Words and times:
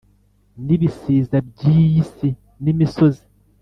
N'ibisiza 0.65 1.37
by'iyi 1.49 2.01
si 2.13 2.29
n’imisozi 2.63 3.23